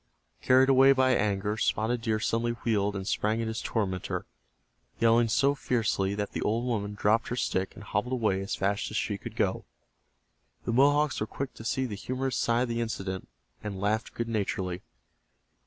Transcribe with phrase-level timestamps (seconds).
[0.41, 4.25] Carried away by anger, Spotted Deer suddenly wheeled and sprang at his tormentor,
[4.99, 8.89] yelling so fiercely that the old woman dropped her stick and hobbled away as fast
[8.89, 9.63] as she could go.
[10.65, 13.27] The Mohawks were quick to see the humorous side of the incident,
[13.63, 14.81] and laughed good naturedly.